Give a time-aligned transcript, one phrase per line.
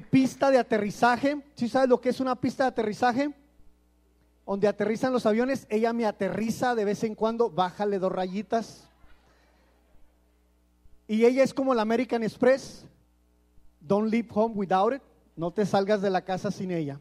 [0.00, 1.42] pista de aterrizaje.
[1.54, 3.34] ¿Sí sabes lo que es una pista de aterrizaje?
[4.46, 5.66] Donde aterrizan los aviones.
[5.70, 7.50] Ella me aterriza de vez en cuando.
[7.50, 8.88] Bájale dos rayitas.
[11.06, 12.86] Y ella es como la American Express.
[13.80, 15.02] Don't leave home without it.
[15.36, 17.00] No te salgas de la casa sin ella.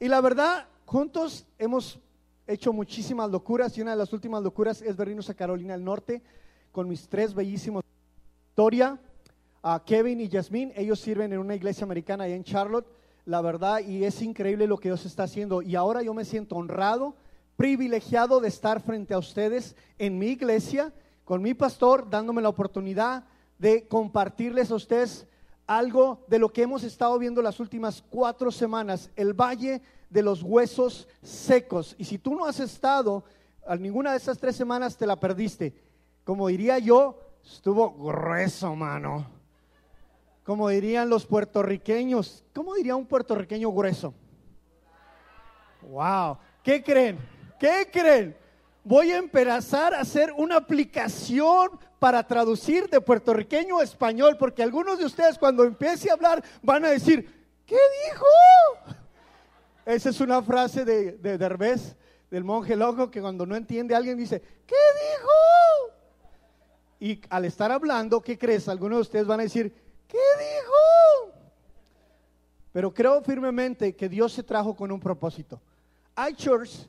[0.00, 1.98] Y la verdad, juntos hemos
[2.46, 6.22] hecho muchísimas locuras y una de las últimas locuras es venirnos a Carolina del Norte
[6.72, 7.82] con mis tres bellísimos.
[8.48, 8.98] Victoria,
[9.66, 10.74] a Kevin y Jasmine.
[10.76, 12.86] Ellos sirven en una iglesia americana allá en Charlotte,
[13.24, 15.62] la verdad, y es increíble lo que Dios está haciendo.
[15.62, 17.16] Y ahora yo me siento honrado,
[17.56, 20.92] privilegiado de estar frente a ustedes en mi iglesia,
[21.24, 23.24] con mi pastor, dándome la oportunidad
[23.58, 25.26] de compartirles a ustedes
[25.66, 30.42] algo de lo que hemos estado viendo las últimas cuatro semanas, el Valle de los
[30.42, 31.94] Huesos Secos.
[31.96, 33.24] Y si tú no has estado
[33.66, 35.72] a ninguna de esas tres semanas, te la perdiste.
[36.22, 39.33] Como diría yo, estuvo grueso, mano
[40.44, 42.44] como dirían los puertorriqueños.
[42.54, 44.14] ¿Cómo diría un puertorriqueño grueso?
[45.82, 46.38] Wow.
[46.62, 47.18] ¿Qué creen?
[47.58, 48.36] ¿Qué creen?
[48.84, 54.98] Voy a empezar a hacer una aplicación para traducir de puertorriqueño a español, porque algunos
[54.98, 57.26] de ustedes cuando empiece a hablar van a decir,
[57.64, 58.96] ¿qué dijo?
[59.86, 61.96] Esa es una frase de, de Derbez,
[62.30, 65.30] del monje loco, que cuando no entiende alguien dice, ¿qué dijo?
[67.00, 68.68] Y al estar hablando, ¿qué crees?
[68.68, 69.83] Algunos de ustedes van a decir,
[70.14, 71.34] ¿Qué dijo?
[72.70, 75.60] Pero creo firmemente que Dios se trajo con un propósito.
[76.30, 76.86] iChurch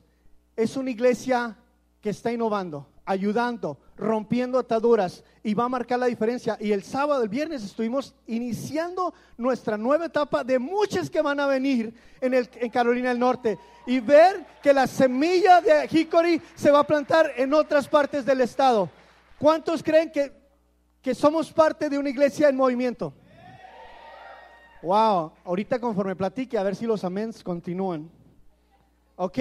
[0.54, 1.56] es una iglesia
[2.00, 6.56] que está innovando, ayudando, rompiendo ataduras y va a marcar la diferencia.
[6.60, 11.48] Y el sábado, el viernes estuvimos iniciando nuestra nueva etapa de muchas que van a
[11.48, 16.78] venir en, en Carolina del Norte y ver que la semilla de Hickory se va
[16.78, 18.88] a plantar en otras partes del estado.
[19.36, 20.45] ¿Cuántos creen que
[21.06, 23.14] que somos parte de una iglesia en movimiento.
[24.82, 28.10] Wow, ahorita conforme platique, a ver si los améns continúan.
[29.14, 29.38] ¿Ok?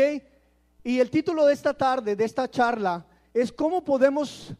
[0.83, 4.53] Y el título de esta tarde, de esta charla, es cómo podemos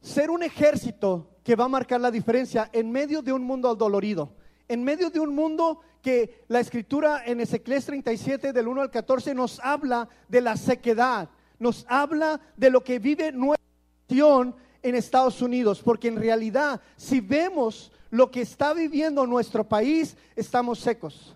[0.00, 4.32] ser un ejército que va a marcar la diferencia en medio de un mundo dolorido,
[4.68, 9.34] en medio de un mundo que la escritura en Ezequiel 37 del 1 al 14
[9.34, 11.28] nos habla de la sequedad,
[11.58, 13.66] nos habla de lo que vive nuestra
[14.08, 14.56] nación
[14.88, 20.78] en Estados Unidos, porque en realidad si vemos lo que está viviendo nuestro país, estamos
[20.78, 21.34] secos.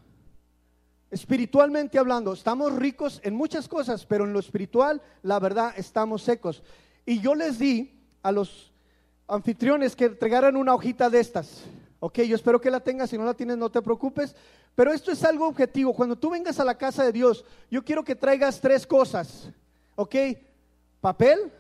[1.11, 6.63] Espiritualmente hablando, estamos ricos en muchas cosas, pero en lo espiritual, la verdad, estamos secos.
[7.05, 8.73] Y yo les di a los
[9.27, 11.65] anfitriones que entregaran una hojita de estas.
[11.99, 14.37] Ok, yo espero que la tengas, si no la tienes no te preocupes,
[14.77, 15.93] pero esto es algo objetivo.
[15.93, 19.51] Cuando tú vengas a la casa de Dios, yo quiero que traigas tres cosas.
[19.97, 20.15] Ok,
[21.01, 21.53] papel,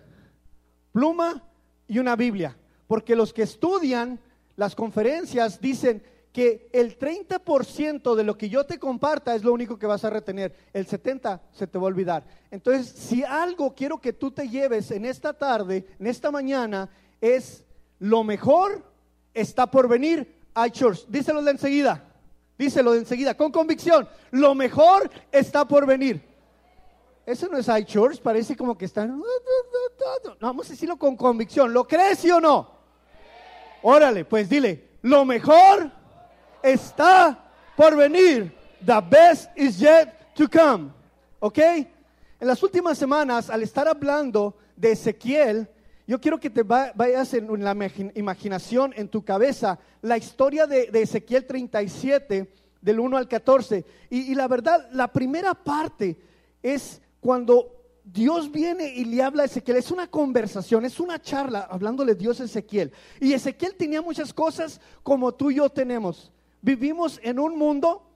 [0.92, 1.42] pluma
[1.90, 2.56] y una Biblia.
[2.86, 4.18] Porque los que estudian
[4.56, 6.02] las conferencias dicen
[6.32, 10.10] que el 30% de lo que yo te comparta es lo único que vas a
[10.10, 12.24] retener, el 70% se te va a olvidar.
[12.52, 16.88] Entonces, si algo quiero que tú te lleves en esta tarde, en esta mañana,
[17.20, 17.64] es
[17.98, 18.84] lo mejor
[19.34, 21.06] está por venir a Church.
[21.08, 22.04] Díselo de enseguida,
[22.56, 26.29] díselo de enseguida, con convicción, lo mejor está por venir.
[27.30, 29.22] Eso no es iChurch, parece como que están...
[30.40, 31.72] Vamos a decirlo con convicción.
[31.72, 32.68] ¿Lo crees sí o no?
[33.82, 35.92] Órale, pues dile, lo mejor
[36.60, 38.52] está por venir.
[38.84, 40.90] The best is yet to come.
[41.38, 41.58] ¿Ok?
[41.58, 45.68] En las últimas semanas, al estar hablando de Ezequiel,
[46.08, 47.76] yo quiero que te vayas en la
[48.16, 53.84] imaginación, en tu cabeza, la historia de, Ezequiel 37, del 1 al 14.
[54.10, 56.18] y la verdad, la primera parte
[56.60, 61.68] es cuando Dios viene y le habla a Ezequiel, es una conversación, es una charla
[61.70, 62.92] hablándole Dios a Ezequiel.
[63.20, 66.32] Y Ezequiel tenía muchas cosas como tú y yo tenemos.
[66.62, 68.06] Vivimos en un mundo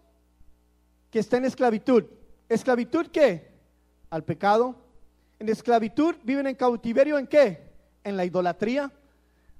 [1.10, 2.04] que está en esclavitud.
[2.48, 3.52] ¿Esclavitud qué?
[4.10, 4.76] Al pecado.
[5.38, 7.70] En esclavitud viven en cautiverio en qué?
[8.02, 8.92] En la idolatría.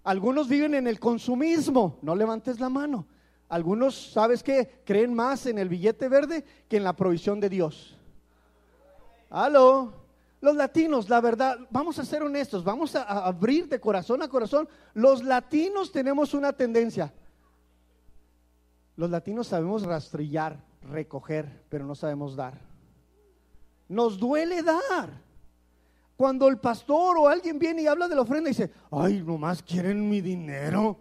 [0.03, 1.99] Algunos viven en el consumismo.
[2.03, 3.07] No levantes la mano.
[3.49, 4.83] Algunos, ¿sabes qué?
[4.85, 7.97] Creen más en el billete verde que en la provisión de Dios.
[9.35, 9.93] Aló.
[10.41, 14.69] Los latinos, la verdad, vamos a ser honestos, vamos a, abrir de corazón a corazón.
[14.93, 17.13] Los latinos tenemos una tendencia.
[18.95, 22.61] Los latinos sabemos rastrillar, recoger, pero no sabemos dar.
[23.89, 25.21] Nos duele dar.
[26.17, 29.65] Cuando el pastor o alguien viene y habla de la ofrenda y dice, ay, nomás
[29.65, 30.97] quieren mi dinero,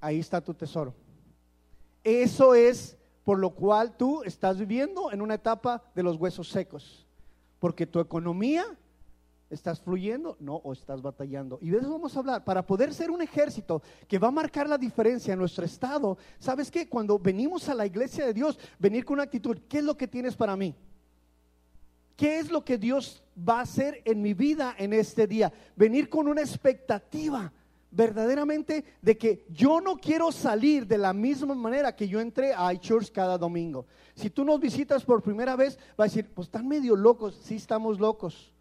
[0.00, 0.94] ahí está tu tesoro.
[2.02, 7.01] Eso es por lo cual tú estás viviendo en una etapa de los huesos secos
[7.62, 8.64] porque tu economía
[9.48, 10.34] ¿Estás fluyendo?
[10.40, 11.58] No, o estás batallando.
[11.60, 12.42] Y de eso vamos a hablar.
[12.42, 16.70] Para poder ser un ejército que va a marcar la diferencia en nuestro estado, ¿sabes
[16.70, 16.88] qué?
[16.88, 20.08] Cuando venimos a la iglesia de Dios, venir con una actitud, ¿qué es lo que
[20.08, 20.74] tienes para mí?
[22.16, 25.52] ¿Qué es lo que Dios va a hacer en mi vida en este día?
[25.76, 27.52] Venir con una expectativa
[27.92, 32.72] verdaderamente de que yo no quiero salir de la misma manera que yo entré a
[32.72, 33.86] iChurch cada domingo.
[34.14, 37.56] Si tú nos visitas por primera vez, va a decir, pues están medio locos, sí
[37.56, 38.52] estamos locos.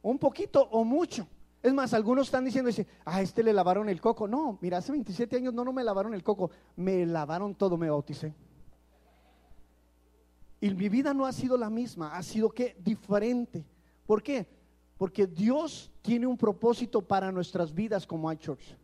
[0.00, 1.26] Un poquito o mucho.
[1.62, 4.28] Es más, algunos están diciendo, dice, a este le lavaron el coco.
[4.28, 7.90] No, mira, hace 27 años no, no me lavaron el coco, me lavaron todo, me
[7.90, 8.32] bauticé.
[10.60, 13.64] Y mi vida no ha sido la misma, ha sido que diferente.
[14.06, 14.46] ¿Por qué?
[14.98, 18.76] Porque Dios tiene un propósito para nuestras vidas como iChurch.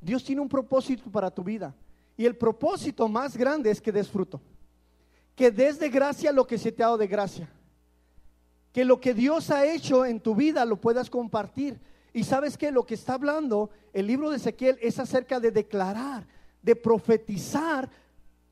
[0.00, 1.74] Dios tiene un propósito para tu vida.
[2.16, 4.40] Y el propósito más grande es que des fruto.
[5.34, 7.48] Que des de gracia lo que se te ha dado de gracia.
[8.72, 11.78] Que lo que Dios ha hecho en tu vida lo puedas compartir.
[12.12, 16.26] Y sabes que lo que está hablando el libro de Ezequiel es acerca de declarar,
[16.62, 17.88] de profetizar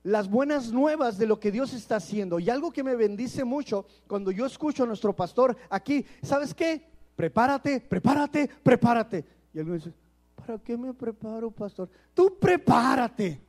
[0.04, 2.38] las buenas nuevas de lo que Dios está haciendo.
[2.38, 6.86] Y algo que me bendice mucho cuando yo escucho a nuestro pastor aquí, ¿sabes qué?
[7.16, 9.24] Prepárate, prepárate, prepárate.
[9.52, 9.92] Y él me dice,
[10.36, 11.88] ¿para qué me preparo, pastor?
[12.12, 13.40] Tú prepárate.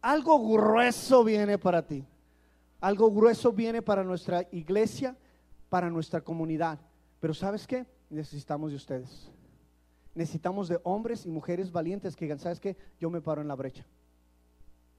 [0.00, 2.04] Algo grueso viene para ti.
[2.80, 5.16] Algo grueso viene para nuestra iglesia,
[5.68, 6.78] para nuestra comunidad.
[7.18, 7.84] Pero ¿sabes qué?
[8.08, 9.28] Necesitamos de ustedes.
[10.14, 12.76] Necesitamos de hombres y mujeres valientes que digan, ¿sabes qué?
[13.00, 13.84] Yo me paro en la brecha.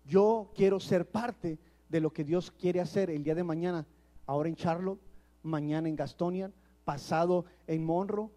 [0.06, 1.60] Yo quiero ser parte
[1.90, 3.86] de lo que Dios quiere hacer el día de mañana,
[4.26, 5.00] ahora en Charlotte,
[5.44, 6.52] mañana en Gastonia,
[6.84, 8.30] pasado en Monroe,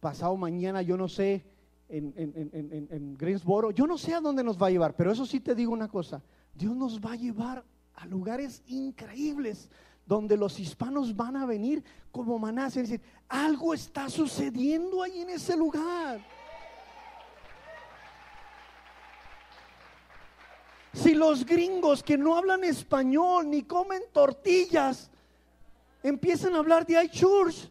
[0.00, 1.44] pasado mañana, yo no sé,
[1.88, 5.40] en, en, Greensboro, yo no sé a dónde nos va a llevar, pero eso sí
[5.40, 6.22] te digo una cosa,
[6.54, 7.64] Dios nos va a llevar
[7.94, 9.70] a lugares increíbles
[10.06, 15.30] donde los hispanos van a venir como manás y decir, algo está sucediendo ahí en
[15.30, 16.20] ese lugar.
[21.02, 25.10] Si los gringos que no hablan español ni comen tortillas
[26.02, 27.70] empiezan a hablar de iChurch,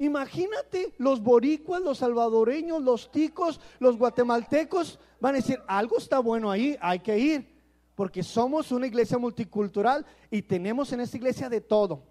[0.00, 6.50] imagínate los boricuas, los salvadoreños, los ticos, los guatemaltecos van a decir, algo está bueno
[6.50, 7.48] ahí, hay que ir,
[7.94, 12.02] porque somos una iglesia multicultural y tenemos en esta iglesia de todo.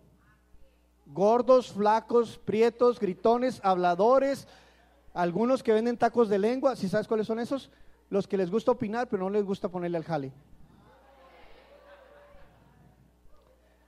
[1.07, 4.47] Gordos, flacos, prietos, gritones, habladores,
[5.13, 7.69] algunos que venden tacos de lengua, si sabes cuáles son esos,
[8.09, 10.31] los que les gusta opinar, pero no les gusta ponerle al jale.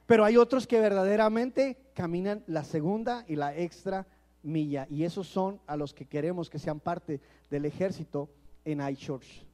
[0.05, 4.07] Pero hay otros que verdaderamente caminan la segunda y la extra
[4.41, 4.87] milla.
[4.89, 8.29] Y esos son a los que queremos que sean parte del ejército
[8.65, 9.45] en iChurch.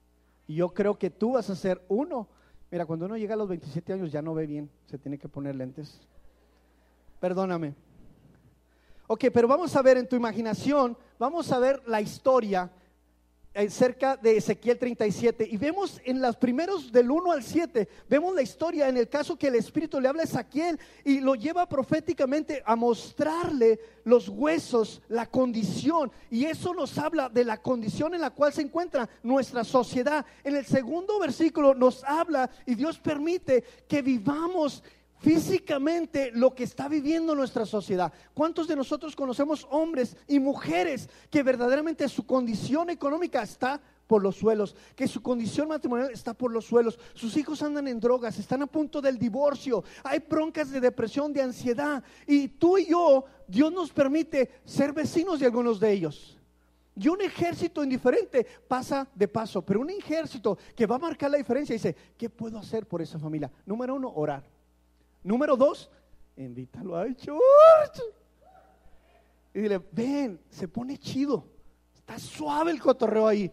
[0.47, 2.29] Y yo creo que tú vas a ser uno.
[2.71, 5.27] Mira, cuando uno llega a los 27 años ya no ve bien, se tiene que
[5.27, 5.99] poner lentes.
[7.19, 7.75] Perdóname.
[9.07, 12.71] Ok, pero vamos a ver en tu imaginación, vamos a ver la historia
[13.69, 18.41] cerca de Ezequiel 37 y vemos en los primeros del 1 al 7, vemos la
[18.41, 22.61] historia en el caso que el Espíritu le habla a Ezequiel y lo lleva proféticamente
[22.65, 28.31] a mostrarle los huesos, la condición y eso nos habla de la condición en la
[28.31, 30.25] cual se encuentra nuestra sociedad.
[30.43, 34.83] En el segundo versículo nos habla y Dios permite que vivamos
[35.25, 38.13] físicamente lo que está viviendo nuestra sociedad.
[38.35, 44.35] ¿Cuántos de nosotros conocemos hombres y mujeres que verdaderamente su condición económica está por los
[44.35, 48.61] suelos, que su condición matrimonial está por los suelos, sus hijos andan en drogas, están
[48.61, 53.73] a punto del divorcio, hay broncas de depresión, de ansiedad, y tú y yo, Dios
[53.73, 56.37] nos permite ser vecinos de algunos de ellos.
[56.95, 61.37] Y un ejército indiferente pasa de paso, pero un ejército que va a marcar la
[61.37, 63.51] diferencia dice, ¿qué puedo hacer por esa familia?
[63.65, 64.54] Número uno, orar.
[65.25, 65.89] Número dos,
[66.37, 67.99] invítalo a church.
[69.55, 71.47] Y dile, ven, se pone chido.
[71.95, 73.51] Está suave el cotorreo ahí.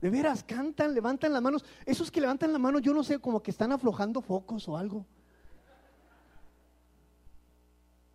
[0.00, 1.64] De veras, cantan, levantan las manos.
[1.84, 5.04] Esos que levantan la mano, yo no sé, como que están aflojando focos o algo.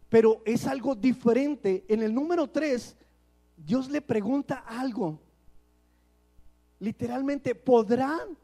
[0.07, 1.83] Pero es algo diferente.
[1.89, 2.95] En el número tres,
[3.57, 5.19] Dios le pregunta algo.
[6.79, 8.37] Literalmente, ¿podrán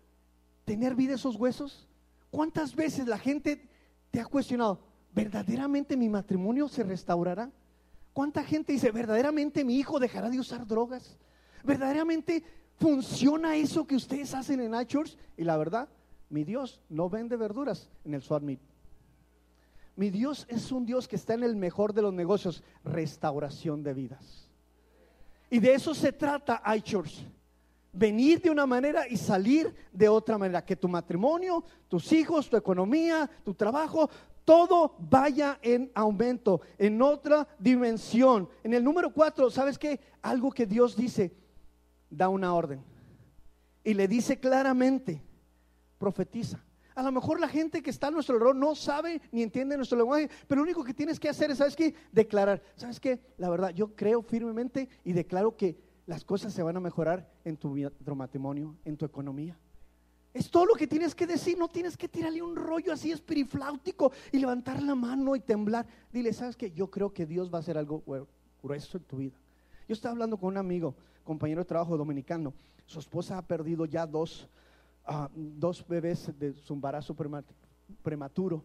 [0.65, 1.87] tener vida esos huesos?
[2.29, 3.69] ¿Cuántas veces la gente
[4.15, 4.79] ¿Te ha cuestionado,
[5.13, 7.51] verdaderamente mi matrimonio se restaurará?
[8.13, 11.17] ¿Cuánta gente dice, verdaderamente mi hijo dejará de usar drogas?
[11.65, 12.41] ¿Verdaderamente
[12.77, 15.17] funciona eso que ustedes hacen en iChurch?
[15.35, 15.89] Y la verdad,
[16.29, 18.41] mi Dios no vende verduras en el Swat
[19.97, 23.93] Mi Dios es un Dios que está en el mejor de los negocios, restauración de
[23.93, 24.49] vidas.
[25.49, 27.27] Y de eso se trata iChurch
[27.95, 30.63] venir de una manera y salir de otra manera.
[30.63, 34.09] Que tu matrimonio, tus hijos, tu economía, tu trabajo,
[34.43, 38.47] todo vaya en aumento, en otra dimensión.
[38.63, 39.99] En el número cuatro, ¿sabes qué?
[40.21, 41.33] Algo que Dios dice,
[42.09, 42.83] da una orden.
[43.83, 45.21] Y le dice claramente,
[45.97, 46.63] profetiza.
[46.93, 49.97] A lo mejor la gente que está a nuestro alrededor no sabe ni entiende nuestro
[49.97, 51.93] lenguaje, pero lo único que tienes que hacer es, ¿sabes qué?
[52.11, 52.61] Declarar.
[52.75, 53.19] ¿Sabes qué?
[53.37, 57.57] La verdad, yo creo firmemente y declaro que las cosas se van a mejorar en
[57.57, 57.75] tu,
[58.15, 59.57] matrimonio, en tu economía.
[60.33, 64.11] Es todo lo que tienes que decir, no tienes que tirarle un rollo así espirifláutico
[64.31, 65.87] y levantar la mano y temblar.
[66.11, 66.71] Dile, ¿sabes qué?
[66.71, 68.03] Yo creo que Dios va a hacer algo
[68.61, 69.39] grueso en tu vida.
[69.87, 72.53] Yo estaba hablando con un amigo, compañero de trabajo dominicano.
[72.85, 74.47] Su esposa ha perdido ya dos,
[75.33, 77.15] dos bebés de su embarazo
[78.03, 78.63] prematuro.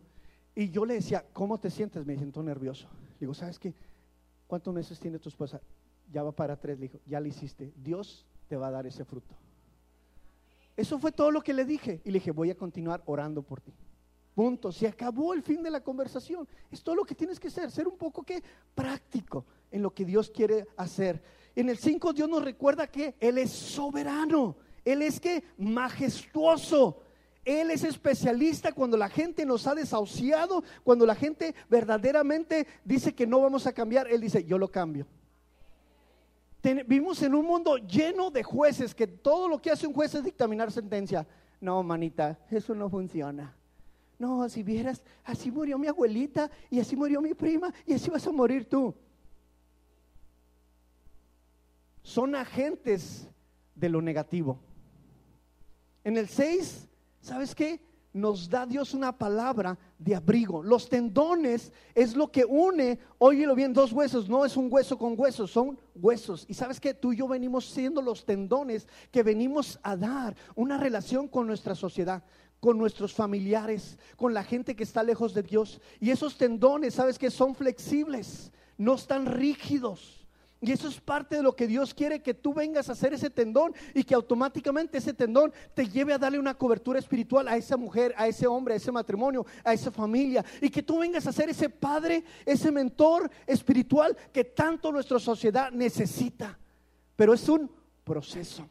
[0.54, 2.04] Y yo le decía, ¿cómo te sientes?
[2.04, 2.88] Me siento nervioso.
[3.20, 3.74] Digo, ¿sabes qué?
[4.46, 5.60] ¿Cuántos meses tiene tu esposa?
[6.12, 6.78] Ya va para tres.
[6.78, 7.72] Le dijo, ya le hiciste.
[7.76, 9.34] Dios te va a dar ese fruto.
[10.76, 12.00] Eso fue todo lo que le dije.
[12.04, 13.72] Y le dije, voy a continuar orando por ti.
[14.34, 14.72] Punto.
[14.72, 16.48] Se acabó el fin de la conversación.
[16.70, 17.70] Es todo lo que tienes que hacer.
[17.70, 18.42] Ser un poco que
[18.74, 21.22] práctico en lo que Dios quiere hacer.
[21.54, 24.56] En el 5 Dios nos recuerda que Él es soberano.
[24.84, 27.02] Él es que majestuoso.
[27.44, 33.26] Él es especialista cuando la gente nos ha desahuciado, cuando la gente verdaderamente dice que
[33.26, 35.06] no vamos a cambiar, Él dice, yo lo cambio.
[36.62, 40.24] Vivimos en un mundo lleno de jueces, que todo lo que hace un juez es
[40.24, 41.26] dictaminar sentencia.
[41.60, 43.54] No, manita, eso no funciona.
[44.18, 48.26] No, si vieras, así murió mi abuelita y así murió mi prima y así vas
[48.26, 48.94] a morir tú.
[52.02, 53.26] Son agentes
[53.74, 54.60] de lo negativo.
[56.04, 56.88] En el 6,
[57.20, 57.80] ¿sabes qué?
[58.12, 60.62] Nos da Dios una palabra de abrigo.
[60.62, 64.28] Los tendones es lo que une, óyelo bien, dos huesos.
[64.28, 66.46] No es un hueso con huesos, son huesos.
[66.48, 70.78] Y sabes que tú y yo venimos siendo los tendones que venimos a dar una
[70.78, 72.24] relación con nuestra sociedad
[72.60, 75.80] con nuestros familiares, con la gente que está lejos de Dios.
[75.98, 80.19] Y esos tendones, sabes que son flexibles, no están rígidos.
[80.62, 83.30] Y eso es parte de lo que Dios quiere, que tú vengas a hacer ese
[83.30, 87.78] tendón y que automáticamente ese tendón te lleve a darle una cobertura espiritual a esa
[87.78, 90.44] mujer, a ese hombre, a ese matrimonio, a esa familia.
[90.60, 95.72] Y que tú vengas a ser ese padre, ese mentor espiritual que tanto nuestra sociedad
[95.72, 96.58] necesita.
[97.16, 97.70] Pero es un
[98.04, 98.68] proceso.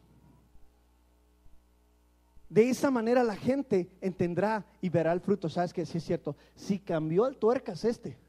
[2.48, 5.50] De esa manera la gente entenderá y verá el fruto.
[5.50, 6.36] ¿Sabes que Sí es cierto.
[6.56, 8.29] Si cambió el tuercas este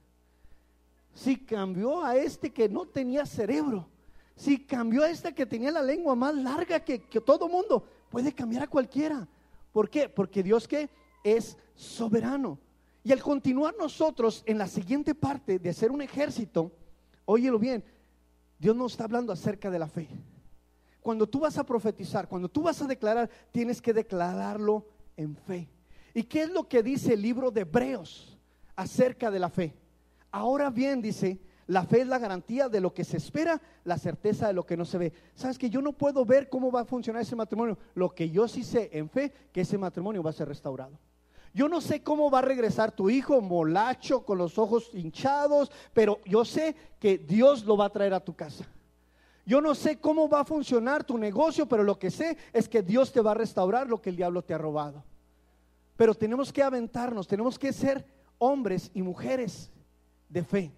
[1.14, 3.88] si cambió a este que no tenía cerebro,
[4.36, 8.62] si cambió a este que tenía la lengua más larga que, todo mundo, puede cambiar
[8.62, 9.28] a cualquiera.
[9.72, 10.08] ¿Por qué?
[10.08, 10.88] Porque Dios que
[11.22, 12.58] es soberano.
[13.02, 16.72] Y al continuar nosotros en la siguiente parte de ser un ejército,
[17.24, 17.84] óyelo bien,
[18.58, 20.08] Dios nos está hablando acerca de la fe.
[21.00, 24.86] Cuando tú vas a profetizar, cuando tú vas a declarar, tienes que declararlo
[25.16, 25.68] en fe.
[26.14, 28.38] ¿Y qué es lo que dice el libro de Hebreos
[28.76, 29.74] acerca de la fe?
[30.32, 34.48] Ahora bien, dice, la fe es la garantía de lo que se espera, la certeza
[34.48, 35.12] de lo que no se ve.
[35.36, 37.78] Sabes que yo no puedo ver cómo va a funcionar ese matrimonio.
[37.94, 40.98] Lo que yo sí sé en fe, que ese matrimonio va a ser restaurado.
[41.54, 46.20] Yo no sé cómo va a regresar tu hijo molacho con los ojos hinchados, pero
[46.24, 48.64] yo sé que Dios lo va a traer a tu casa.
[49.46, 52.82] Yo no sé cómo va a funcionar tu negocio, pero lo que sé es que
[52.82, 55.04] Dios te va a restaurar lo que el diablo te ha robado.
[55.96, 58.04] Pero tenemos que aventarnos, tenemos que ser
[58.38, 59.70] hombres y mujeres
[60.30, 60.72] de fe.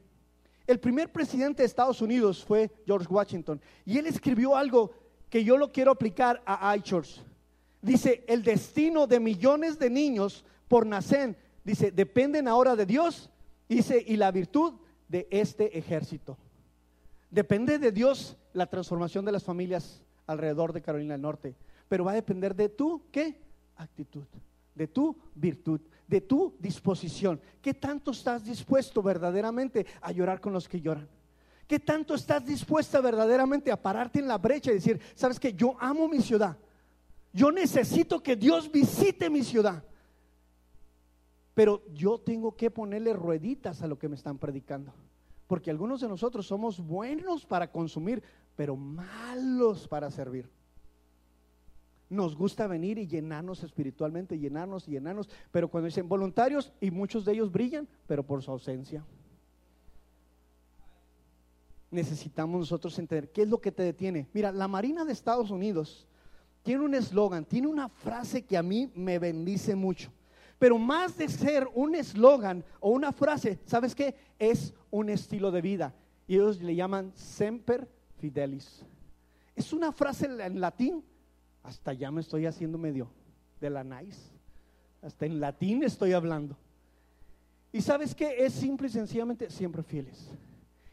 [0.67, 4.93] El primer presidente de Estados Unidos fue George Washington y él escribió algo
[5.29, 7.23] que yo lo quiero aplicar a iChurch.
[7.81, 13.31] Dice, el destino de millones de niños por nacer, dice, dependen ahora de Dios,
[13.69, 14.75] dice, y la virtud
[15.09, 16.39] de este ejército.
[17.31, 21.57] Depende de Dios la transformación de las familias alrededor de Carolina del Norte,
[21.89, 23.37] pero va a depender de tu, ¿qué?
[23.77, 24.25] Actitud,
[24.75, 25.81] de tu virtud
[26.13, 27.41] de tu disposición.
[27.63, 31.09] ¿Qué tanto estás dispuesto verdaderamente a llorar con los que lloran?
[31.67, 35.75] ¿Qué tanto estás dispuesta verdaderamente a pararte en la brecha y decir, sabes que yo
[35.81, 36.59] amo mi ciudad?
[37.33, 39.83] Yo necesito que Dios visite mi ciudad.
[41.55, 44.93] Pero yo tengo que ponerle rueditas a lo que me están predicando.
[45.47, 48.23] Porque algunos de nosotros somos buenos para consumir,
[48.55, 50.51] pero malos para servir
[52.13, 57.25] nos gusta venir y llenarnos espiritualmente, llenarnos y llenarnos, pero cuando dicen voluntarios, y muchos
[57.25, 59.05] de ellos brillan, pero por su ausencia.
[61.91, 64.29] Necesitamos nosotros entender qué es lo que te detiene.
[64.35, 66.07] Mira, la Marina de Estados Unidos
[66.63, 70.13] tiene un eslogan, tiene una frase que a mí me bendice mucho.
[70.59, 74.15] Pero más de ser un eslogan o una frase, ¿sabes qué?
[74.39, 75.95] Es un estilo de vida.
[76.29, 77.89] Y ellos le llaman semper
[78.19, 78.85] fidelis.
[79.57, 81.03] Es una frase en latín
[81.63, 83.09] hasta ya me estoy haciendo medio
[83.61, 84.21] de la nice.
[85.01, 86.57] Hasta en latín estoy hablando.
[87.73, 90.31] Y sabes que es simple y sencillamente siempre fieles.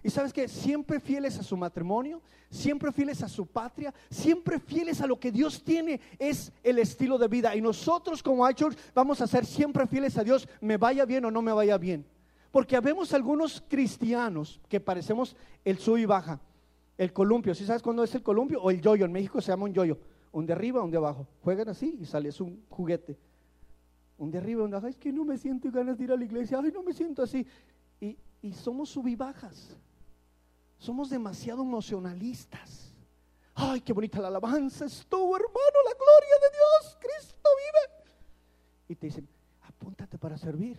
[0.01, 5.01] Y sabes que siempre fieles a su matrimonio, siempre fieles a su patria, siempre fieles
[5.01, 7.53] a lo que Dios tiene, es el estilo de vida.
[7.55, 11.31] Y nosotros como iChurch vamos a ser siempre fieles a Dios, me vaya bien o
[11.31, 12.05] no me vaya bien.
[12.49, 15.35] Porque habemos algunos cristianos que parecemos
[15.65, 16.39] el sub y baja,
[16.97, 17.53] el columpio.
[17.53, 18.61] ¿Sí sabes cuándo es el columpio?
[18.61, 19.05] O el yoyo.
[19.05, 19.99] En México se llama un yoyo.
[20.31, 21.27] Un de arriba, un de abajo.
[21.43, 23.17] Juegan así y sale, es un juguete.
[24.17, 24.87] Un de arriba, un de abajo.
[24.87, 26.59] Es que no me siento ganas de ir a la iglesia.
[26.63, 27.45] Ay, no me siento así.
[27.99, 29.75] Y, y somos sub y bajas.
[30.77, 32.93] Somos demasiado emocionalistas.
[33.53, 38.13] Ay, qué bonita la alabanza estuvo, hermano, la gloria de Dios, Cristo vive.
[38.87, 39.27] Y te dicen,
[39.63, 40.77] apúntate para servir.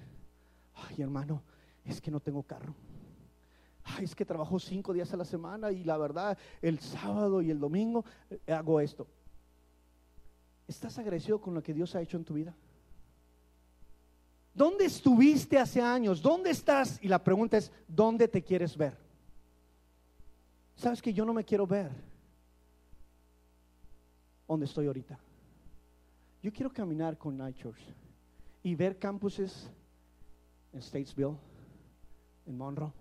[0.75, 1.43] Ay, hermano,
[1.85, 2.75] es que no tengo carro.
[3.85, 7.51] Ay, es que trabajo cinco días a la semana y la verdad, el sábado y
[7.51, 9.07] el domingo eh, hago esto.
[10.71, 12.55] ¿Estás agradecido con lo que Dios ha hecho en tu vida?
[14.55, 16.23] ¿Dónde estuviste hace años?
[16.23, 17.03] ¿Dónde estás?
[17.03, 18.97] Y la pregunta es, ¿dónde te quieres ver?
[20.77, 21.91] ¿Sabes que yo no me quiero ver
[24.47, 25.19] donde estoy ahorita?
[26.41, 27.83] Yo quiero caminar con Night Church
[28.63, 29.69] y ver campuses
[30.73, 31.37] en Statesville,
[32.47, 32.93] en Monroe,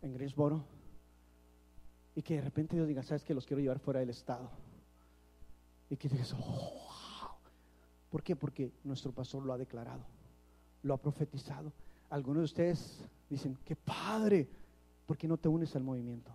[0.00, 0.64] en Greensboro,
[2.14, 4.69] y que de repente Dios diga, ¿sabes que los quiero llevar fuera del estado?
[5.90, 7.30] Y que digas, oh, wow.
[8.10, 8.34] ¿Por qué?
[8.36, 10.02] Porque nuestro pastor lo ha declarado,
[10.82, 11.72] lo ha profetizado.
[12.08, 14.48] Algunos de ustedes dicen, qué padre,
[15.06, 16.32] ¿por qué no te unes al movimiento?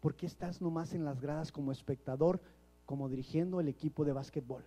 [0.00, 2.40] ¿Por qué estás nomás en las gradas como espectador,
[2.86, 4.64] como dirigiendo el equipo de básquetbol?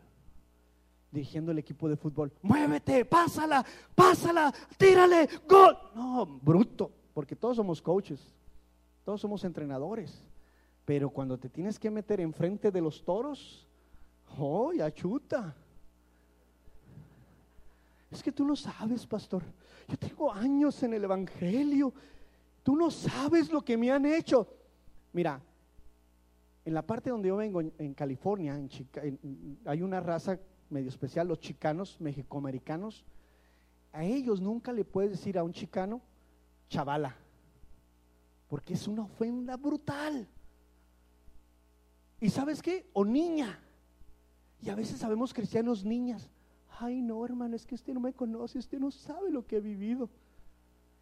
[1.12, 2.32] Dirigiendo el equipo de fútbol.
[2.42, 5.78] Muévete, pásala, pásala, tírale, gol.
[5.94, 8.34] No, bruto, porque todos somos coaches,
[9.04, 10.24] todos somos entrenadores.
[10.86, 13.68] Pero cuando te tienes que meter enfrente de los toros,
[14.38, 15.56] ¡oh, ya chuta!
[18.12, 19.44] Es que tú no sabes, pastor.
[19.88, 21.94] Yo tengo años en el Evangelio.
[22.64, 24.48] Tú no sabes lo que me han hecho.
[25.12, 25.42] Mira,
[26.64, 28.60] en la parte donde yo vengo, en, California,
[29.66, 30.40] hay una raza
[30.70, 33.04] medio especial, los chicanos, mexicoamericanos.
[33.92, 36.02] A ellos nunca le puedes decir a un chicano
[36.70, 37.16] chavala,
[38.48, 40.28] porque es una ofenda brutal.
[42.20, 42.90] ¿Y sabes qué?
[42.94, 43.60] O niña.
[44.62, 46.30] Y a veces sabemos cristianos niñas.
[46.80, 49.62] Ay, no, hermano, es que usted no me conoce, usted no sabe lo que he
[49.62, 50.10] vivido.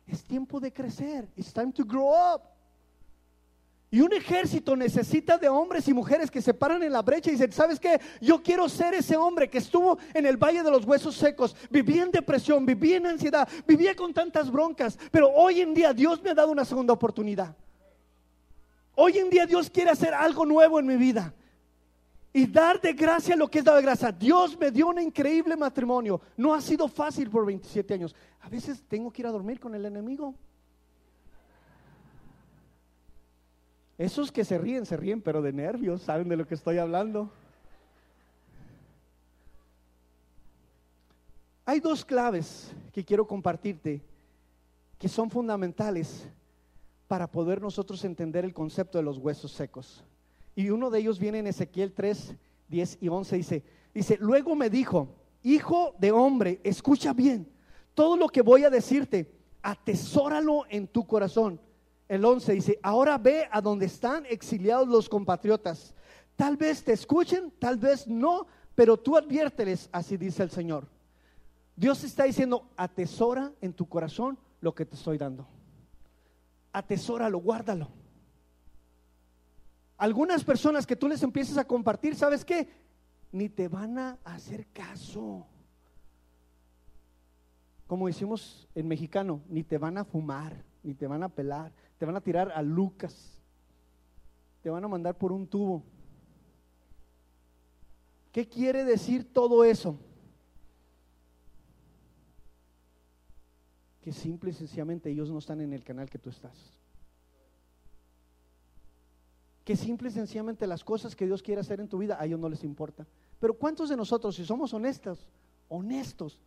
[0.06, 1.30] Es tiempo de crecer.
[1.36, 2.42] It's time to grow up.
[3.94, 7.34] Y un ejército necesita de hombres y mujeres que se paran en la brecha y
[7.34, 8.02] dicen, ¿sabes qué?
[8.20, 12.02] Yo quiero ser ese hombre que estuvo en el Valle de los Huesos Secos, vivía
[12.02, 16.32] en depresión, vivía en ansiedad, vivía con tantas broncas, pero hoy en día Dios me
[16.32, 17.56] ha dado una segunda oportunidad.
[18.96, 21.34] Hoy en día Dios quiere hacer algo nuevo en mi vida
[22.32, 24.12] y dar de gracia lo que es dado de gracia.
[24.12, 26.20] Dios me dio un increíble matrimonio.
[26.36, 28.16] No ha sido fácil por 27 años.
[28.42, 30.34] A veces tengo que ir a dormir con el enemigo.
[33.98, 37.32] Esos que se ríen, se ríen, pero de nervios, saben de lo que estoy hablando.
[41.66, 44.02] Hay dos claves que quiero compartirte
[44.98, 46.28] que son fundamentales
[47.08, 50.04] para poder nosotros entender el concepto de los huesos secos.
[50.56, 52.36] Y uno de ellos viene en Ezequiel 3,
[52.70, 53.38] 10 y 11.
[53.38, 53.64] Dice,
[53.94, 57.48] dice, luego me dijo, hijo de hombre, escucha bien,
[57.94, 61.60] todo lo que voy a decirte, atesóralo en tu corazón
[62.14, 65.96] el 11 dice, ahora ve a donde están exiliados los compatriotas.
[66.36, 70.88] Tal vez te escuchen, tal vez no, pero tú adviérteles, así dice el Señor.
[71.76, 75.48] Dios está diciendo, atesora en tu corazón lo que te estoy dando.
[76.74, 77.88] Atesóralo, guárdalo.
[79.98, 82.68] Algunas personas que tú les empieces a compartir, ¿sabes qué?
[83.32, 85.48] Ni te van a hacer caso.
[87.88, 91.72] Como decimos en mexicano, ni te van a fumar, ni te van a pelar
[92.04, 93.40] te van a tirar a Lucas,
[94.62, 95.86] te van a mandar por un tubo.
[98.34, 99.98] ¿Qué quiere decir todo eso?
[104.04, 106.54] Que simple y sencillamente ellos no están en el canal que tú estás.
[109.64, 112.38] Que simple y sencillamente las cosas que Dios quiere hacer en tu vida a ellos
[112.38, 113.08] no les importa.
[113.40, 115.26] Pero ¿cuántos de nosotros, si somos honestos,
[115.70, 116.38] honestos,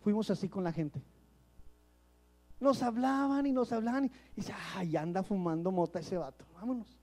[0.00, 1.00] fuimos así con la gente?
[2.58, 6.98] Nos hablaban y nos hablaban y, dice, ay, anda fumando mota ese vato, vámonos.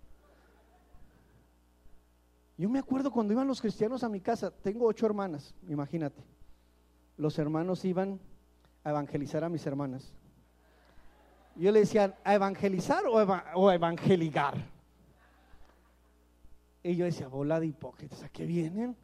[2.58, 6.22] Yo me acuerdo cuando iban los cristianos a mi casa, tengo ocho hermanas, imagínate.
[7.16, 8.20] Los hermanos iban
[8.84, 10.14] a evangelizar a mis hermanas.
[11.56, 14.56] Yo le decía, ¿a evangelizar o, a evangeligar?
[16.84, 18.96] Y yo decía, bola de hipócritas, ¿a qué vienen?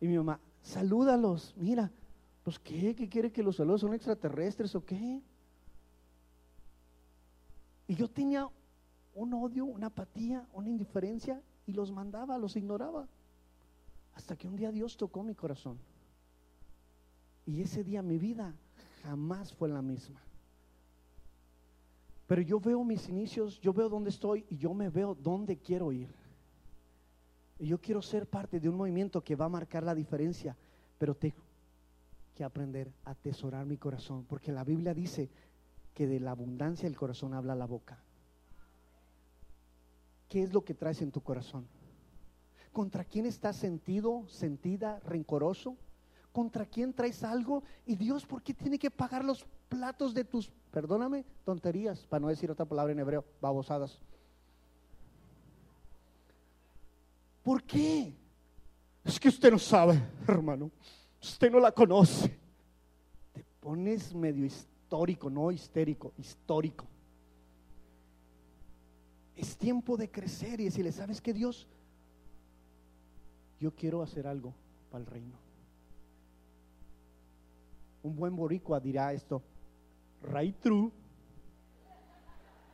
[0.00, 1.90] Y mi mamá, salúdalos, mira,
[2.42, 5.20] Pues qué, ¿qué quiere que los saludos son extraterrestres o qué?
[7.86, 8.48] Y yo tenía
[9.14, 13.06] un odio, una apatía, una indiferencia y los mandaba, los ignoraba.
[14.14, 15.78] Hasta que un día Dios tocó mi corazón.
[17.46, 18.54] Y ese día mi vida
[19.02, 20.20] jamás fue la misma.
[22.26, 25.90] Pero yo veo mis inicios, yo veo dónde estoy y yo me veo dónde quiero
[25.90, 26.08] ir.
[27.58, 30.56] Y yo quiero ser parte de un movimiento que va a marcar la diferencia,
[30.96, 31.42] pero tengo
[32.34, 35.28] que aprender a atesorar mi corazón, porque la Biblia dice
[35.92, 37.98] que de la abundancia del corazón habla la boca.
[40.28, 41.66] ¿Qué es lo que traes en tu corazón?
[42.72, 45.76] ¿Contra quién estás sentido, sentida, rencoroso?
[46.32, 47.62] ¿Contra quién traes algo?
[47.86, 52.28] Y Dios, ¿por qué tiene que pagar los platos de tus, perdóname, tonterías, para no
[52.28, 54.00] decir otra palabra en hebreo, babosadas?
[57.42, 58.14] ¿Por qué?
[59.04, 60.70] Es que usted no sabe, hermano.
[61.20, 62.38] Usted no la conoce.
[63.32, 66.86] Te pones medio histórico, no histérico, histórico.
[69.34, 71.66] Es tiempo de crecer y decirle, ¿sabes qué Dios?
[73.58, 74.54] Yo quiero hacer algo
[74.90, 75.49] para el reino.
[78.02, 79.42] Un buen boricua dirá esto,
[80.22, 80.90] right true.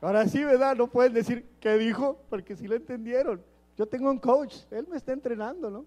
[0.00, 0.76] Ahora sí, ¿verdad?
[0.76, 3.42] No pueden decir qué dijo, porque si lo entendieron.
[3.76, 5.86] Yo tengo un coach, él me está entrenando, ¿no?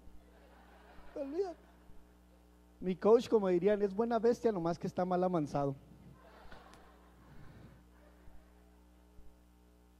[2.80, 5.74] Mi coach, como dirían, es buena bestia, nomás que está mal amansado.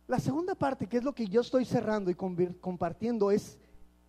[0.06, 3.58] La segunda parte, que es lo que yo estoy cerrando y compartiendo, es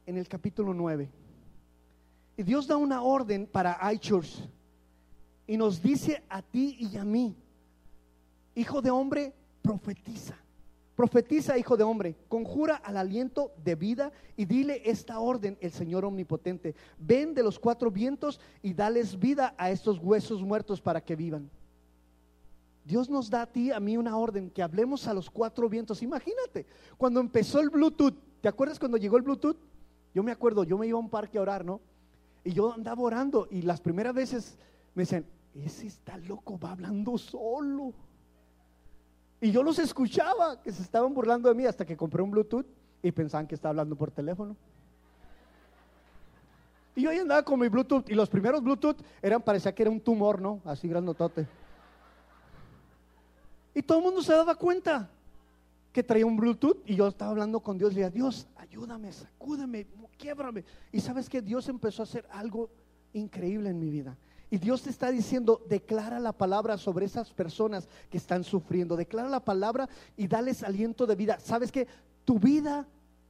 [0.05, 1.09] en el capítulo 9.
[2.37, 4.49] Y Dios da una orden para iChurch
[5.51, 7.35] y nos dice a ti y a mí,
[8.55, 10.37] hijo de hombre, profetiza.
[10.95, 16.05] Profetiza, hijo de hombre, conjura al aliento de vida y dile esta orden, el Señor
[16.05, 16.73] omnipotente.
[16.97, 21.49] Ven de los cuatro vientos y dales vida a estos huesos muertos para que vivan.
[22.85, 26.01] Dios nos da a ti, a mí una orden, que hablemos a los cuatro vientos.
[26.01, 26.65] Imagínate,
[26.97, 29.57] cuando empezó el Bluetooth, ¿te acuerdas cuando llegó el Bluetooth?
[30.15, 31.81] Yo me acuerdo, yo me iba a un parque a orar, ¿no?
[32.41, 34.57] Y yo andaba orando y las primeras veces
[34.95, 37.93] me decían, ese está loco, va hablando solo.
[39.39, 42.65] Y yo los escuchaba que se estaban burlando de mí hasta que compré un Bluetooth
[43.01, 44.55] y pensaban que estaba hablando por teléfono.
[46.95, 49.89] Y yo ahí andaba con mi Bluetooth y los primeros Bluetooth eran, parecía que era
[49.89, 50.61] un tumor, ¿no?
[50.65, 51.47] Así grandotote.
[53.73, 55.09] Y todo el mundo se daba cuenta
[55.91, 59.11] que traía un Bluetooth y yo estaba hablando con Dios y le decía, Dios, ayúdame,
[59.11, 59.87] sacúdeme,
[60.17, 60.63] quiebrame.
[60.91, 62.69] Y sabes que Dios empezó a hacer algo
[63.13, 64.15] increíble en mi vida.
[64.51, 68.97] Y Dios te está diciendo, declara la palabra sobre esas personas que están sufriendo.
[68.97, 69.87] Declara la palabra
[70.17, 71.39] y dales aliento de vida.
[71.39, 71.87] ¿Sabes que
[72.25, 72.85] Tu vida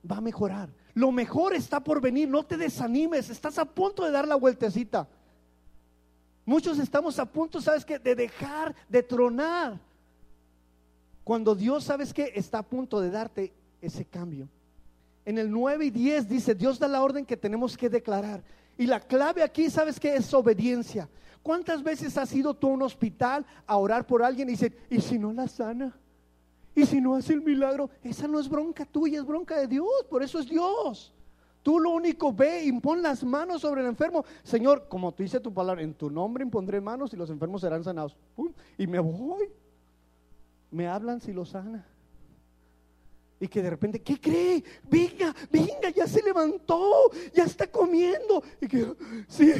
[0.09, 0.69] va a mejorar.
[0.95, 2.27] Lo mejor está por venir.
[2.27, 3.29] No te desanimes.
[3.29, 5.07] Estás a punto de dar la vueltecita.
[6.43, 7.99] Muchos estamos a punto, ¿sabes qué?
[7.99, 9.79] De dejar, de tronar.
[11.23, 12.31] Cuando Dios, ¿sabes qué?
[12.35, 14.49] Está a punto de darte ese cambio.
[15.23, 18.41] En el 9 y 10 dice, Dios da la orden que tenemos que declarar.
[18.81, 20.15] Y la clave aquí, ¿sabes qué?
[20.15, 21.07] Es obediencia.
[21.43, 24.99] ¿Cuántas veces has ido tú a un hospital a orar por alguien y dices, ¿y
[24.99, 25.95] si no la sana?
[26.73, 27.91] ¿Y si no hace el milagro?
[28.01, 31.13] Esa no es bronca tuya, es bronca de Dios, por eso es Dios.
[31.61, 34.25] Tú lo único ve, impon las manos sobre el enfermo.
[34.41, 37.83] Señor, como tú dice tu palabra, en tu nombre impondré manos y los enfermos serán
[37.83, 38.17] sanados.
[38.79, 39.47] y me voy.
[40.71, 41.85] Me hablan si lo sana.
[43.41, 44.63] Y que de repente, ¿qué cree?
[44.87, 48.43] Venga, venga, ya se levantó, ya está comiendo.
[48.61, 48.93] Y que,
[49.27, 49.51] sí,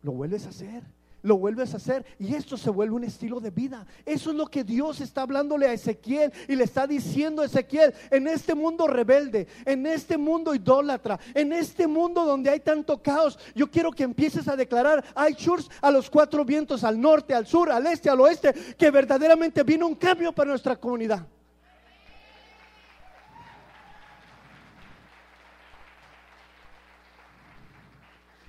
[0.00, 0.84] lo vuelves a hacer,
[1.22, 2.06] lo vuelves a hacer.
[2.20, 3.84] Y esto se vuelve un estilo de vida.
[4.04, 7.92] Eso es lo que Dios está hablándole a Ezequiel y le está diciendo a Ezequiel,
[8.12, 13.40] en este mundo rebelde, en este mundo idólatra, en este mundo donde hay tanto caos,
[13.56, 17.88] yo quiero que empieces a declarar, a los cuatro vientos, al norte, al sur, al
[17.88, 21.26] este, al oeste, que verdaderamente viene un cambio para nuestra comunidad.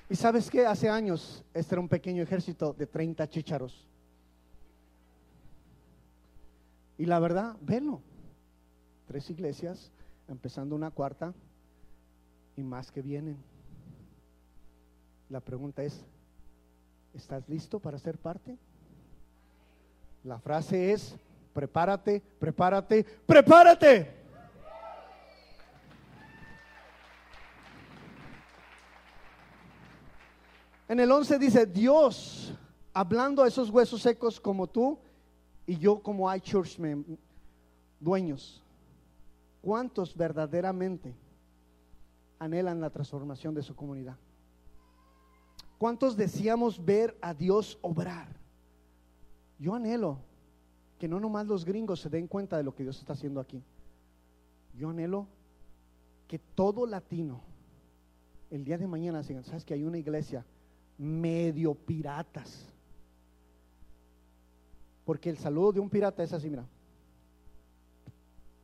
[0.09, 3.85] Y sabes que hace años este era un pequeño ejército de 30 chícharos.
[6.97, 8.01] Y la verdad, velo.
[9.07, 9.91] Tres iglesias,
[10.27, 11.33] empezando una cuarta
[12.55, 13.37] y más que vienen.
[15.29, 16.05] La pregunta es,
[17.13, 18.57] ¿estás listo para ser parte?
[20.23, 21.15] La frase es,
[21.53, 24.26] prepárate, prepárate, prepárate.
[30.87, 32.53] En el 11 dice, Dios,
[32.93, 34.97] hablando a esos huesos secos como tú
[35.65, 37.19] y yo como hay churchmen,
[37.99, 38.63] dueños,
[39.61, 41.13] ¿cuántos verdaderamente
[42.39, 44.15] anhelan la transformación de su comunidad?
[45.77, 48.27] ¿Cuántos deseamos ver a Dios obrar?
[49.59, 50.19] Yo anhelo
[50.97, 53.61] que no nomás los gringos se den cuenta de lo que Dios está haciendo aquí.
[54.73, 55.27] Yo anhelo
[56.27, 57.41] que todo latino
[58.49, 60.45] el día de mañana digan, sabes que hay una iglesia
[60.97, 62.65] medio piratas.
[65.05, 66.65] Porque el saludo de un pirata es así, mira.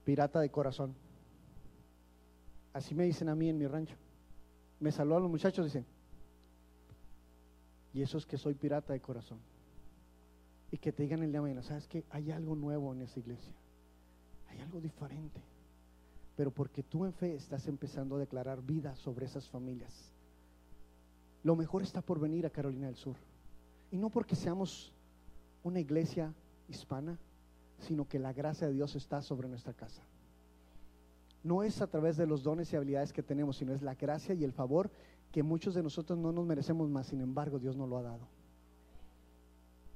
[0.04, 0.94] Pirata de corazón.
[2.74, 3.96] Así me dicen a mí en mi rancho.
[4.80, 5.86] Me saludan los muchachos, dicen.
[7.94, 9.40] Y eso es que soy pirata de corazón.
[10.72, 13.20] Y que te digan el día de mañana, ¿sabes que Hay algo nuevo en esa
[13.20, 13.54] iglesia.
[14.50, 15.40] Hay algo diferente.
[16.36, 20.12] Pero porque tú en fe estás empezando a declarar vida sobre esas familias.
[21.44, 23.18] Lo mejor está por venir a Carolina del Sur.
[23.92, 24.94] Y no porque seamos
[25.64, 26.34] una iglesia
[26.68, 27.20] hispana,
[27.80, 30.04] sino que la gracia de Dios está sobre nuestra casa
[31.44, 34.34] no es a través de los dones y habilidades que tenemos, sino es la gracia
[34.34, 34.90] y el favor
[35.32, 38.28] que muchos de nosotros no nos merecemos más, sin embargo Dios nos lo ha dado.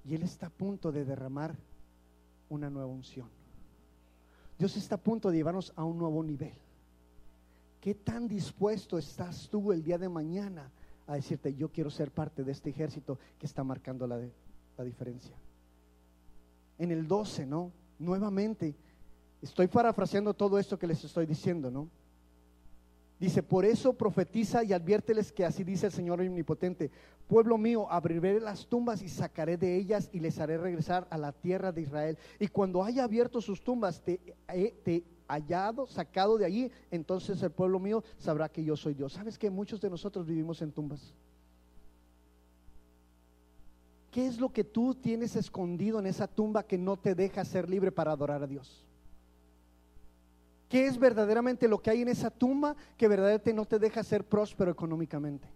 [0.03, 1.55] Y Él está a punto de derramar
[2.49, 3.29] una nueva unción.
[4.59, 6.53] Dios está a punto de llevarnos a un nuevo nivel.
[7.79, 10.69] ¿Qué tan dispuesto estás tú el día de mañana
[11.07, 14.19] a decirte, yo quiero ser parte de este ejército que está marcando la,
[14.77, 15.35] la diferencia?
[16.77, 17.71] En el 12, ¿no?
[17.97, 18.75] Nuevamente
[19.41, 21.89] Estoy parafraseando todo esto que les estoy diciendo, ¿no?
[23.19, 26.91] Dice, por eso profetiza y adviérteles que así dice el Señor Omnipotente,
[27.27, 31.31] pueblo mío, abriré las tumbas y sacaré de ellas y les haré regresar a la
[31.31, 32.17] tierra de Israel.
[32.39, 37.79] Y cuando haya abierto sus tumbas, te he hallado, sacado de allí, entonces el pueblo
[37.79, 39.13] mío sabrá que yo soy Dios.
[39.13, 41.13] ¿Sabes que muchos de nosotros vivimos en tumbas?
[44.11, 47.69] ¿Qué es lo que tú tienes escondido en esa tumba que no te deja ser
[47.69, 48.83] libre para adorar a Dios?
[50.69, 54.25] ¿Qué es verdaderamente lo que hay en esa tumba que verdaderamente no te deja ser
[54.25, 55.47] próspero económicamente?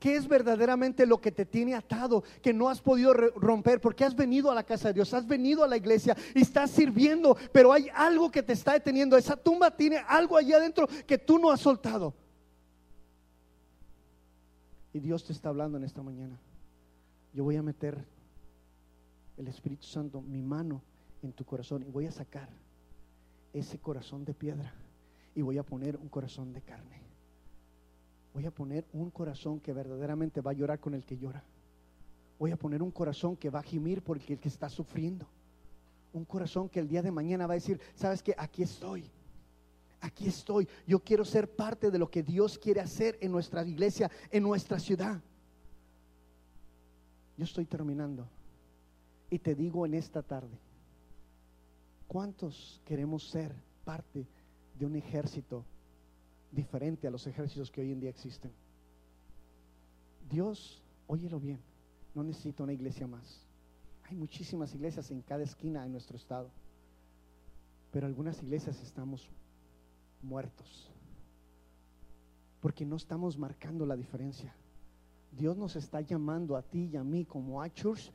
[0.00, 3.82] ¿Qué es verdaderamente lo que te tiene atado, que no has podido romper?
[3.82, 6.70] Porque has venido a la casa de Dios, has venido a la iglesia y estás
[6.70, 9.18] sirviendo, pero hay algo que te está deteniendo.
[9.18, 12.14] Esa tumba tiene algo allá adentro que tú no has soltado.
[14.94, 16.40] Y Dios te está hablando en esta mañana.
[17.34, 18.02] Yo voy a meter
[19.36, 20.82] el Espíritu Santo, mi mano
[21.22, 22.48] en tu corazón y voy a sacar
[23.52, 24.72] ese corazón de piedra
[25.34, 27.09] y voy a poner un corazón de carne.
[28.32, 31.42] Voy a poner un corazón que verdaderamente va a llorar con el que llora.
[32.38, 35.26] Voy a poner un corazón que va a gimir por el que está sufriendo.
[36.12, 39.04] Un corazón que el día de mañana va a decir, sabes que aquí estoy.
[40.00, 40.66] Aquí estoy.
[40.86, 44.78] Yo quiero ser parte de lo que Dios quiere hacer en nuestra iglesia, en nuestra
[44.78, 45.20] ciudad.
[47.36, 48.26] Yo estoy terminando.
[49.28, 50.58] Y te digo en esta tarde,
[52.10, 54.26] ¿Cuántos queremos ser parte
[54.76, 55.64] de un ejército
[56.50, 58.52] diferente a los ejércitos que hoy en día existen?
[60.28, 61.60] Dios, óyelo bien,
[62.14, 63.46] no necesita una iglesia más.
[64.04, 66.50] Hay muchísimas iglesias en cada esquina de nuestro estado,
[67.92, 69.28] pero algunas iglesias estamos
[70.22, 70.90] muertos
[72.60, 74.54] porque no estamos marcando la diferencia.
[75.32, 78.12] Dios nos está llamando a ti y a mí como a church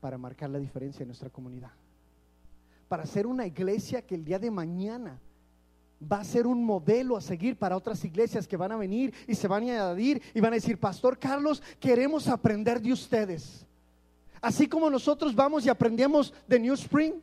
[0.00, 1.72] para marcar la diferencia en nuestra comunidad
[2.92, 5.18] para ser una iglesia que el día de mañana
[6.10, 9.34] va a ser un modelo a seguir para otras iglesias que van a venir y
[9.34, 13.66] se van a añadir y van a decir, Pastor Carlos, queremos aprender de ustedes.
[14.40, 17.14] Así como nosotros vamos y aprendemos de New Spring,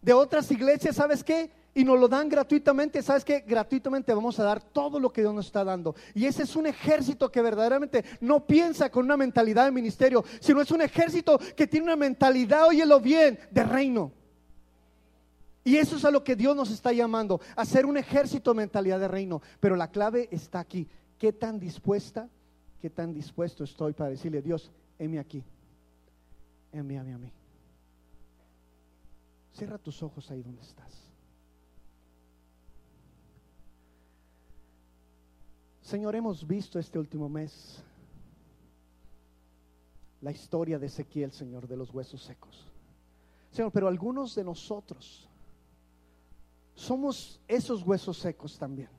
[0.00, 1.50] de otras iglesias, ¿sabes qué?
[1.74, 3.40] Y nos lo dan gratuitamente, ¿sabes qué?
[3.40, 5.94] Gratuitamente vamos a dar todo lo que Dios nos está dando.
[6.14, 10.60] Y ese es un ejército que verdaderamente no piensa con una mentalidad de ministerio, sino
[10.60, 14.12] es un ejército que tiene una mentalidad, óyelo bien, de reino.
[15.66, 18.58] Y eso es a lo que Dios nos está llamando, a ser un ejército de
[18.58, 19.42] mentalidad de reino.
[19.58, 20.86] Pero la clave está aquí.
[21.18, 22.30] ¿Qué tan dispuesta,
[22.80, 25.42] qué tan dispuesto estoy para decirle, Dios, heme aquí,
[26.70, 27.32] envíame a mí?
[29.54, 30.92] Cierra tus ojos ahí donde estás.
[35.82, 37.82] Señor, hemos visto este último mes
[40.20, 42.70] la historia de Ezequiel, Señor, de los huesos secos.
[43.50, 45.28] Señor, pero algunos de nosotros
[46.76, 48.90] somos esos huesos secos también.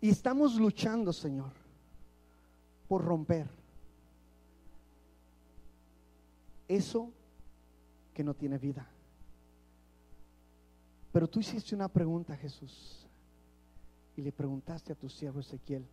[0.00, 1.52] Y estamos luchando, Señor,
[2.88, 3.48] por romper
[6.68, 7.10] eso
[8.12, 8.86] que no tiene vida.
[11.12, 13.06] Pero tú hiciste una pregunta, Jesús,
[14.16, 15.86] y le preguntaste a tu siervo Ezequiel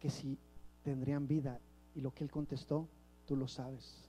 [0.00, 0.38] que si
[0.82, 1.60] tendrían vida,
[1.94, 2.88] y lo que él contestó,
[3.26, 4.08] tú lo sabes.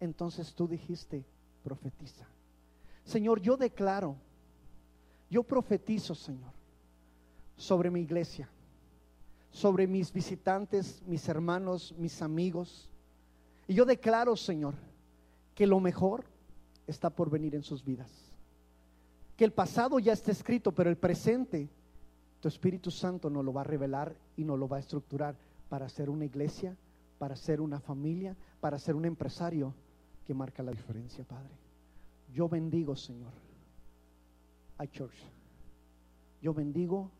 [0.00, 1.24] Entonces tú dijiste,
[1.66, 2.24] profetiza.
[3.04, 4.14] Señor, yo declaro,
[5.28, 6.52] yo profetizo, Señor,
[7.56, 8.48] sobre mi iglesia,
[9.50, 12.88] sobre mis visitantes, mis hermanos, mis amigos.
[13.66, 14.74] Y yo declaro, Señor,
[15.56, 16.24] que lo mejor
[16.86, 18.12] está por venir en sus vidas.
[19.36, 21.68] Que el pasado ya está escrito, pero el presente,
[22.40, 25.34] tu Espíritu Santo nos lo va a revelar y nos lo va a estructurar
[25.68, 26.76] para ser una iglesia,
[27.18, 29.74] para ser una familia, para ser un empresario
[30.26, 31.54] que marca la diferencia, Padre.
[32.32, 33.32] Yo bendigo, Señor,
[34.76, 35.16] a Church.
[36.42, 37.10] Yo bendigo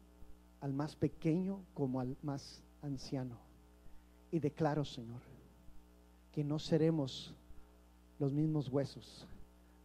[0.61, 3.39] al más pequeño como al más anciano.
[4.33, 5.21] Y declaro, Señor,
[6.33, 7.33] que no seremos
[8.19, 9.27] los mismos huesos,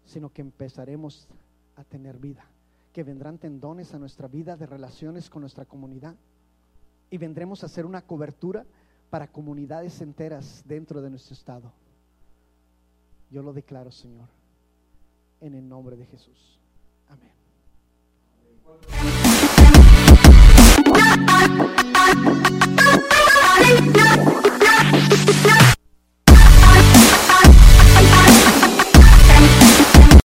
[0.05, 1.27] sino que empezaremos
[1.75, 2.43] a tener vida,
[2.91, 6.15] que vendrán tendones a nuestra vida de relaciones con nuestra comunidad
[7.11, 8.65] y vendremos a hacer una cobertura
[9.09, 11.71] para comunidades enteras dentro de nuestro estado.
[13.31, 14.27] Yo lo declaro, Señor,
[15.39, 16.59] en el nombre de Jesús.
[17.07, 17.31] Amén.